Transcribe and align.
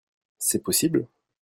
C'est 0.39 0.63
possible? 0.63 1.07